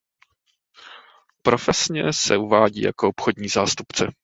Profesně 1.43 2.13
se 2.13 2.37
uvádí 2.37 2.81
jako 2.81 3.09
obchodní 3.09 3.47
zástupce. 3.49 4.07